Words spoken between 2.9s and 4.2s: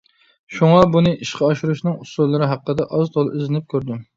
ئاز-تولا ئىزدىنىپ كۆردۈم.